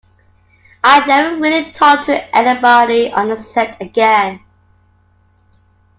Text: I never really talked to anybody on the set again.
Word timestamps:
I 0.83 1.05
never 1.05 1.39
really 1.39 1.71
talked 1.73 2.07
to 2.07 2.35
anybody 2.35 3.11
on 3.13 3.27
the 3.29 3.39
set 3.39 3.79
again. 3.79 4.43